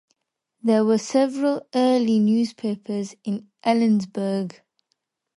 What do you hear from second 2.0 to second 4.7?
newspapers in Ellensburg.